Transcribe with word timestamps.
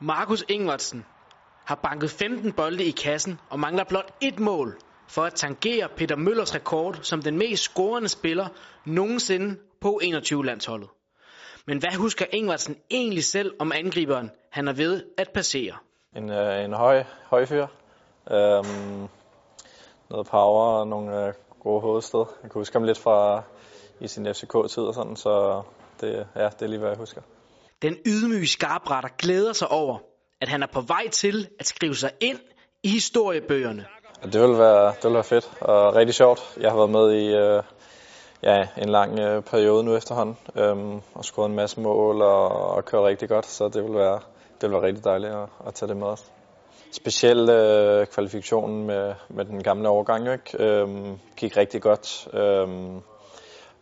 Markus 0.00 0.44
Ingvartsen 0.48 1.04
har 1.64 1.74
banket 1.74 2.10
15 2.10 2.52
bolde 2.52 2.84
i 2.84 2.90
kassen 2.90 3.40
og 3.50 3.60
mangler 3.60 3.84
blot 3.84 4.14
et 4.20 4.40
mål 4.40 4.78
for 5.08 5.22
at 5.22 5.34
tangere 5.34 5.88
Peter 5.96 6.16
Møllers 6.16 6.54
rekord 6.54 6.98
som 7.02 7.22
den 7.22 7.38
mest 7.38 7.62
scorende 7.62 8.08
spiller 8.08 8.48
nogensinde 8.84 9.56
på 9.80 10.00
21-landsholdet. 10.02 10.88
Men 11.66 11.78
hvad 11.78 11.96
husker 11.96 12.24
Ingvartsen 12.32 12.76
egentlig 12.90 13.24
selv 13.24 13.54
om 13.58 13.72
angriberen, 13.72 14.30
han 14.50 14.68
er 14.68 14.72
ved 14.72 15.04
at 15.18 15.30
passere? 15.34 15.74
En, 16.16 16.30
øh, 16.30 16.64
en 16.64 16.72
høj, 16.72 17.04
høj 17.24 17.46
fyr. 17.46 17.66
Øhm, 18.30 19.08
noget 20.10 20.26
power 20.26 20.78
og 20.78 20.88
nogle 20.88 21.26
øh, 21.26 21.34
gode 21.60 21.80
hovedsted. 21.80 22.24
Jeg 22.42 22.50
kan 22.50 22.60
huske 22.60 22.74
ham 22.74 22.84
lidt 22.84 22.98
fra 22.98 23.42
i 24.00 24.08
sin 24.08 24.34
FCK-tid 24.34 24.82
og 24.82 24.94
sådan, 24.94 25.16
så 25.16 25.62
det, 26.00 26.26
ja, 26.36 26.44
det 26.44 26.62
er 26.62 26.66
lige, 26.66 26.78
hvad 26.78 26.88
jeg 26.88 26.98
husker. 26.98 27.22
Den 27.82 27.96
ydmyge 28.06 28.46
skarpretter 28.46 29.08
glæder 29.18 29.52
sig 29.52 29.68
over, 29.68 29.98
at 30.40 30.48
han 30.48 30.62
er 30.62 30.66
på 30.72 30.80
vej 30.80 31.08
til 31.08 31.48
at 31.60 31.66
skrive 31.66 31.94
sig 31.94 32.10
ind 32.20 32.38
i 32.82 32.88
historiebøgerne. 32.88 33.86
Det 34.22 34.40
vil 34.40 34.58
være, 34.58 34.86
det 34.86 35.04
vil 35.04 35.14
være 35.14 35.24
fedt 35.24 35.50
og 35.60 35.96
rigtig 35.96 36.14
sjovt. 36.14 36.40
Jeg 36.60 36.70
har 36.70 36.76
været 36.76 36.90
med 36.90 37.12
i 37.12 37.26
øh, 37.26 37.62
ja, 38.42 38.68
en 38.82 38.88
lang 38.88 39.18
øh, 39.18 39.42
periode 39.42 39.84
nu 39.84 39.96
efterhånden 39.96 40.36
øhm, 40.56 41.00
og 41.14 41.24
scoret 41.24 41.48
en 41.48 41.56
masse 41.56 41.80
mål 41.80 42.22
og, 42.22 42.48
og 42.48 42.84
kørt 42.84 43.04
rigtig 43.04 43.28
godt, 43.28 43.46
så 43.46 43.68
det 43.68 43.84
vil 43.84 43.94
være, 43.94 44.20
det 44.60 44.62
vil 44.62 44.70
være 44.70 44.82
rigtig 44.82 45.04
dejligt 45.04 45.32
at, 45.32 45.48
at 45.66 45.74
tage 45.74 45.88
det 45.88 45.96
med 45.96 46.06
os. 46.06 46.32
Specielt 46.92 47.50
øh, 47.50 48.06
kvalifikationen 48.06 48.86
med, 48.86 49.14
med 49.28 49.44
den 49.44 49.62
gamle 49.62 49.88
overgang 49.88 50.32
ikke? 50.32 50.64
Øhm, 50.64 51.18
gik 51.36 51.56
rigtig 51.56 51.82
godt. 51.82 52.28
Øhm, 52.34 53.02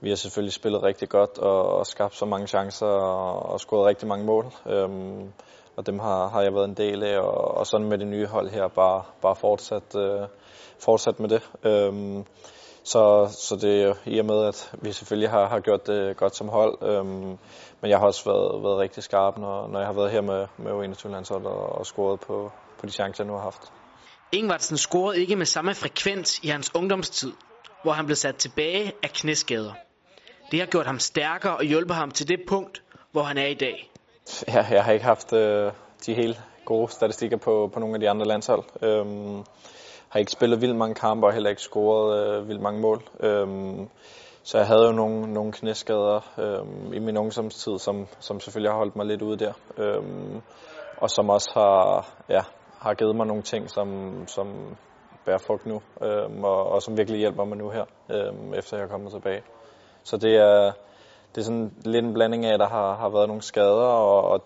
vi 0.04 0.08
har 0.08 0.16
selvfølgelig 0.16 0.52
spillet 0.52 0.82
rigtig 0.82 1.08
godt 1.08 1.38
og, 1.38 1.78
og 1.78 1.86
skabt 1.86 2.16
så 2.16 2.26
mange 2.26 2.46
chancer 2.46 2.86
og, 2.86 3.52
og 3.52 3.60
scoret 3.60 3.86
rigtig 3.86 4.08
mange 4.08 4.24
mål. 4.24 4.52
Øhm, 4.66 5.32
og 5.76 5.86
dem 5.86 5.98
har, 5.98 6.28
har 6.28 6.42
jeg 6.42 6.54
været 6.54 6.68
en 6.68 6.74
del 6.74 7.02
af, 7.02 7.18
og, 7.18 7.56
og 7.56 7.66
sådan 7.66 7.88
med 7.88 7.98
det 7.98 8.06
nye 8.06 8.26
hold 8.26 8.50
her, 8.50 8.68
bare, 8.68 9.02
bare 9.22 9.36
fortsat, 9.36 9.96
øh, 9.96 10.20
fortsat 10.78 11.20
med 11.20 11.28
det. 11.28 11.50
Øhm, 11.64 12.24
så, 12.84 13.28
så 13.48 13.56
det 13.56 13.82
er 13.82 13.94
i 14.06 14.18
og 14.18 14.26
med, 14.26 14.44
at 14.44 14.72
vi 14.82 14.92
selvfølgelig 14.92 15.30
har, 15.30 15.48
har 15.48 15.60
gjort 15.60 15.86
det 15.86 16.16
godt 16.16 16.36
som 16.36 16.48
hold, 16.48 16.78
øhm, 16.82 17.38
men 17.80 17.90
jeg 17.90 17.98
har 17.98 18.06
også 18.06 18.24
været, 18.24 18.62
været 18.62 18.78
rigtig 18.78 19.02
skarp, 19.02 19.38
når, 19.38 19.68
når 19.68 19.78
jeg 19.78 19.86
har 19.86 19.94
været 19.94 20.10
her 20.10 20.20
med, 20.20 20.46
med 20.58 20.72
U21-landsholdet 20.72 21.48
og, 21.48 21.78
og 21.78 21.86
scoret 21.86 22.20
på, 22.20 22.52
på 22.80 22.86
de 22.86 22.92
chancer, 22.92 23.24
jeg 23.24 23.28
nu 23.28 23.36
har 23.36 23.42
haft. 23.42 23.72
Ingvartsen 24.32 24.76
scorede 24.76 25.20
ikke 25.20 25.36
med 25.36 25.46
samme 25.46 25.74
frekvens 25.74 26.40
i 26.42 26.48
hans 26.48 26.74
ungdomstid, 26.74 27.32
hvor 27.82 27.92
han 27.92 28.06
blev 28.06 28.16
sat 28.16 28.36
tilbage 28.36 28.92
af 29.02 29.10
knæskader. 29.10 29.72
Det 30.54 30.60
har 30.62 30.66
gjort 30.66 30.86
ham 30.86 30.98
stærkere 30.98 31.56
og 31.56 31.64
hjulpet 31.64 31.96
ham 31.96 32.10
til 32.10 32.28
det 32.28 32.40
punkt, 32.48 32.82
hvor 33.12 33.22
han 33.22 33.38
er 33.38 33.46
i 33.46 33.54
dag. 33.54 33.90
Ja, 34.48 34.66
jeg 34.70 34.84
har 34.84 34.92
ikke 34.92 35.04
haft 35.04 35.32
øh, 35.32 35.72
de 36.06 36.14
helt 36.14 36.40
gode 36.64 36.92
statistikker 36.92 37.36
på, 37.36 37.70
på 37.72 37.80
nogle 37.80 37.94
af 37.94 38.00
de 38.00 38.10
andre 38.10 38.26
landshold. 38.26 38.64
Øhm, 38.82 39.44
har 40.08 40.18
ikke 40.18 40.32
spillet 40.32 40.60
vildt 40.60 40.76
mange 40.76 40.94
kampe 40.94 41.26
og 41.26 41.32
heller 41.32 41.50
ikke 41.50 41.62
scoret 41.62 42.38
øh, 42.38 42.48
vildt 42.48 42.62
mange 42.62 42.80
mål. 42.80 43.02
Øhm, 43.20 43.88
så 44.42 44.58
jeg 44.58 44.66
havde 44.66 44.86
jo 44.86 44.92
nogle, 44.92 45.32
nogle 45.32 45.52
knæskader 45.52 46.20
øhm, 46.38 46.92
i 46.92 46.98
min 46.98 47.16
ungdomstid, 47.16 47.78
som, 47.78 48.06
som 48.20 48.40
selvfølgelig 48.40 48.70
har 48.70 48.78
holdt 48.78 48.96
mig 48.96 49.06
lidt 49.06 49.22
ude 49.22 49.36
der. 49.36 49.52
Øhm, 49.78 50.40
og 50.96 51.10
som 51.10 51.30
også 51.30 51.50
har, 51.54 52.08
ja, 52.28 52.42
har 52.78 52.94
givet 52.94 53.16
mig 53.16 53.26
nogle 53.26 53.42
ting, 53.42 53.70
som, 53.70 53.88
som 54.26 54.76
bærer 55.24 55.38
frugt 55.46 55.66
nu, 55.66 55.80
øhm, 56.02 56.44
og, 56.44 56.66
og 56.66 56.82
som 56.82 56.96
virkelig 56.96 57.18
hjælper 57.18 57.44
mig 57.44 57.58
nu 57.58 57.70
her, 57.70 57.84
øhm, 58.10 58.54
efter 58.54 58.76
jeg 58.76 58.84
er 58.84 58.88
kommet 58.88 59.12
tilbage. 59.12 59.42
Så 60.04 60.16
det 60.16 60.36
er, 60.36 60.72
det 61.34 61.40
er 61.40 61.44
sådan 61.44 61.72
lidt 61.84 62.04
en 62.04 62.14
blanding 62.14 62.44
af, 62.46 62.54
at 62.54 62.60
der 62.60 62.68
har, 62.68 62.96
har 62.96 63.08
været 63.08 63.28
nogle 63.28 63.42
skader, 63.42 63.86
og, 63.86 64.24
og, 64.30 64.44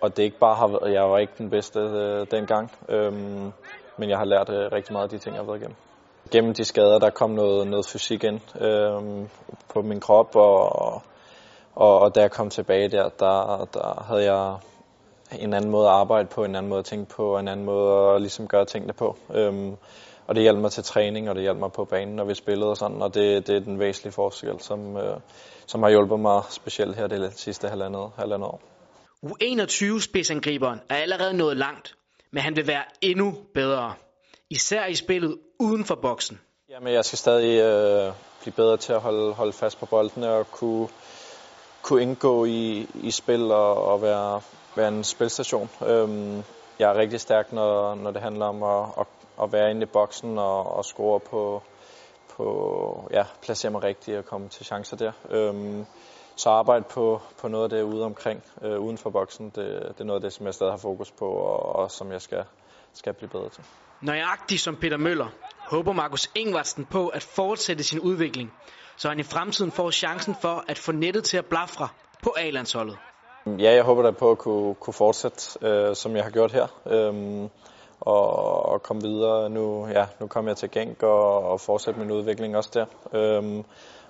og 0.00 0.16
det 0.16 0.22
ikke 0.22 0.38
bare 0.38 0.54
har 0.54 0.68
været, 0.68 0.92
jeg 0.92 1.10
var 1.10 1.18
ikke 1.18 1.32
den 1.38 1.50
bedste 1.50 1.80
øh, 1.80 2.26
dengang, 2.30 2.72
øhm, 2.88 3.52
men 3.96 4.10
jeg 4.10 4.18
har 4.18 4.24
lært 4.24 4.50
øh, 4.50 4.72
rigtig 4.72 4.92
meget 4.92 5.04
af 5.04 5.10
de 5.10 5.18
ting, 5.18 5.34
jeg 5.34 5.42
har 5.42 5.46
været 5.46 5.58
igennem. 5.58 5.76
Gennem 6.30 6.54
de 6.54 6.64
skader, 6.64 6.98
der 6.98 7.10
kom 7.10 7.30
noget, 7.30 7.66
noget 7.66 7.86
fysik 7.86 8.24
ind 8.24 8.40
øhm, 8.60 9.28
på 9.68 9.82
min 9.82 10.00
krop, 10.00 10.36
og, 10.36 11.02
og, 11.74 11.98
og 11.98 12.14
da 12.14 12.20
jeg 12.20 12.30
kom 12.30 12.50
tilbage 12.50 12.88
der, 12.88 13.08
der, 13.08 13.68
der 13.74 14.04
havde 14.08 14.32
jeg 14.32 14.56
en 15.38 15.54
anden 15.54 15.70
måde 15.70 15.86
at 15.86 15.92
arbejde 15.92 16.28
på, 16.28 16.44
en 16.44 16.56
anden 16.56 16.68
måde 16.68 16.78
at 16.78 16.84
tænke 16.84 17.14
på, 17.16 17.38
en 17.38 17.48
anden 17.48 17.66
måde 17.66 18.14
at 18.14 18.20
ligesom 18.20 18.48
gøre 18.48 18.64
tingene 18.64 18.92
på. 18.92 19.16
Øhm, 19.34 19.76
og 20.32 20.36
det 20.36 20.42
hjalp 20.42 20.58
mig 20.58 20.72
til 20.72 20.84
træning, 20.84 21.28
og 21.28 21.34
det 21.34 21.42
hjalp 21.42 21.58
mig 21.58 21.72
på 21.72 21.84
banen, 21.84 22.16
når 22.16 22.24
vi 22.24 22.34
spillede 22.34 22.70
og 22.70 22.76
sådan, 22.76 23.02
og 23.02 23.14
det, 23.14 23.46
det 23.46 23.56
er 23.56 23.60
den 23.60 23.78
væsentlige 23.78 24.12
forskel, 24.12 24.60
som, 24.60 24.96
øh, 24.96 25.16
som 25.66 25.82
har 25.82 25.90
hjulpet 25.90 26.20
mig 26.20 26.42
specielt 26.50 26.96
her 26.96 27.06
det 27.06 27.32
sidste 27.36 27.68
halvandet, 27.68 28.10
halvandet 28.16 28.48
år. 28.48 28.60
U21-spidsangriberen 29.26 30.80
er 30.88 30.96
allerede 30.96 31.34
nået 31.34 31.56
langt, 31.56 31.94
men 32.30 32.42
han 32.42 32.56
vil 32.56 32.66
være 32.66 32.82
endnu 33.00 33.34
bedre. 33.54 33.94
Især 34.50 34.86
i 34.86 34.94
spillet 34.94 35.38
uden 35.60 35.84
for 35.84 35.94
boksen. 35.94 36.40
Jamen, 36.70 36.92
jeg 36.92 37.04
skal 37.04 37.18
stadig 37.18 37.60
øh, 37.60 38.12
blive 38.40 38.54
bedre 38.54 38.76
til 38.76 38.92
at 38.92 39.00
holde, 39.00 39.32
holde 39.32 39.52
fast 39.52 39.80
på 39.80 39.86
bolden 39.86 40.24
og 40.24 40.50
kunne, 40.50 40.88
kunne 41.82 42.02
indgå 42.02 42.44
i, 42.44 42.86
i 42.94 43.10
spil 43.10 43.42
og, 43.42 43.84
og 43.84 44.02
være, 44.02 44.40
være 44.76 44.88
en 44.88 45.04
spilstation. 45.04 45.70
Øhm, 45.86 46.42
jeg 46.78 46.90
er 46.90 46.94
rigtig 46.94 47.20
stærk, 47.20 47.52
når, 47.52 47.94
når 47.94 48.10
det 48.10 48.22
handler 48.22 48.46
om 48.46 48.62
at, 48.62 48.88
at, 48.98 49.06
at 49.42 49.52
være 49.52 49.70
inde 49.70 49.82
i 49.82 49.86
boksen 49.92 50.38
og, 50.38 50.76
og 50.76 50.84
score 50.84 51.20
på, 51.20 51.62
på 52.36 53.08
ja, 53.10 53.24
placere 53.42 53.70
mig 53.70 53.82
rigtigt 53.82 54.18
og 54.18 54.24
komme 54.24 54.48
til 54.48 54.66
chancer 54.66 54.96
der. 54.96 55.12
Øhm, 55.30 55.86
så 56.36 56.50
arbejde 56.50 56.84
på, 56.90 57.20
på 57.40 57.48
noget 57.48 57.64
af 57.64 57.70
det 57.70 57.82
ude 57.82 58.04
omkring, 58.04 58.42
øh, 58.62 58.80
uden 58.80 58.98
for 58.98 59.10
boksen, 59.10 59.46
det, 59.46 59.54
det 59.88 60.00
er 60.00 60.04
noget 60.04 60.18
af 60.18 60.22
det, 60.22 60.32
som 60.32 60.46
jeg 60.46 60.54
stadig 60.54 60.72
har 60.72 60.78
fokus 60.78 61.10
på, 61.10 61.26
og, 61.26 61.76
og 61.76 61.90
som 61.90 62.12
jeg 62.12 62.22
skal, 62.22 62.44
skal 62.92 63.12
blive 63.14 63.28
bedre 63.28 63.48
til. 63.48 63.64
Nøjagtig 64.00 64.60
som 64.60 64.76
Peter 64.76 64.96
Møller 64.96 65.26
håber 65.70 65.92
Markus 65.92 66.30
Ingvartsen 66.34 66.84
på 66.84 67.08
at 67.08 67.22
fortsætte 67.22 67.84
sin 67.84 68.00
udvikling, 68.00 68.52
så 68.96 69.08
han 69.08 69.18
i 69.18 69.22
fremtiden 69.22 69.72
får 69.72 69.90
chancen 69.90 70.34
for 70.42 70.64
at 70.68 70.78
få 70.78 70.92
nettet 70.92 71.24
til 71.24 71.36
at 71.36 71.46
blafre 71.46 71.88
på 72.22 72.34
A-landsholdet. 72.38 72.96
Ja, 73.46 73.74
jeg 73.74 73.82
håber 73.84 74.02
da 74.02 74.10
på 74.10 74.30
at 74.30 74.38
kunne, 74.38 74.74
kunne 74.74 74.94
fortsætte, 74.94 75.66
øh, 75.66 75.96
som 75.96 76.16
jeg 76.16 76.24
har 76.24 76.30
gjort 76.30 76.52
her. 76.52 76.66
Øhm, 76.86 77.48
og, 78.06 78.66
og 78.66 78.82
komme 78.82 79.02
videre. 79.02 79.50
Nu, 79.50 79.86
ja, 79.88 80.06
nu 80.20 80.26
kommer 80.26 80.50
jeg 80.50 80.56
til 80.56 80.70
Genk 80.70 81.02
og, 81.02 81.44
og 81.44 81.60
fortsætte 81.60 82.00
min 82.00 82.10
udvikling 82.10 82.56
også 82.56 82.70
der. 82.74 82.86
Øhm, 83.18 83.64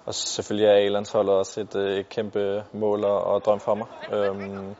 og 0.06 0.14
selvfølgelig 0.14 0.66
er 0.66 0.74
A-landsholdet 0.74 1.34
også 1.34 1.60
et, 1.60 1.76
øh, 1.76 1.98
et 1.98 2.08
kæmpe 2.08 2.64
mål 2.72 3.04
og, 3.04 3.24
og 3.24 3.44
drøm 3.44 3.60
for 3.60 3.74
mig. 3.74 3.86
Øhm, 4.12 4.74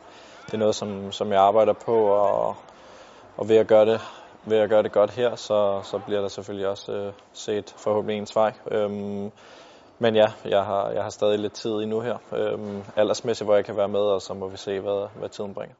det 0.45 0.53
er 0.53 0.57
noget, 0.57 0.75
som, 0.75 1.11
som 1.11 1.31
jeg 1.31 1.41
arbejder 1.41 1.73
på, 1.73 1.95
og, 1.95 2.55
og 3.37 3.49
ved 3.49 3.57
at 3.57 3.67
gøre 3.67 3.85
det 3.85 4.01
ved 4.45 4.57
at 4.57 4.69
gøre 4.69 4.83
det 4.83 4.91
godt 4.91 5.11
her, 5.11 5.35
så, 5.35 5.81
så 5.83 5.99
bliver 6.05 6.21
der 6.21 6.27
selvfølgelig 6.27 6.67
også 6.67 6.91
øh, 6.91 7.13
set 7.33 7.73
forhåbentlig 7.77 8.17
ens 8.17 8.35
vej. 8.35 8.53
Øhm, 8.71 9.31
men 9.99 10.15
ja, 10.15 10.25
jeg 10.45 10.63
har, 10.63 10.89
jeg 10.89 11.03
har 11.03 11.09
stadig 11.09 11.39
lidt 11.39 11.53
tid 11.53 11.71
endnu 11.71 11.99
her, 11.99 12.17
øhm, 12.33 12.83
aldersmæssigt, 12.95 13.47
hvor 13.47 13.55
jeg 13.55 13.65
kan 13.65 13.77
være 13.77 13.87
med, 13.87 13.99
og 13.99 14.21
så 14.21 14.33
må 14.33 14.47
vi 14.47 14.57
se, 14.57 14.79
hvad, 14.79 15.07
hvad 15.19 15.29
tiden 15.29 15.53
bringer. 15.53 15.75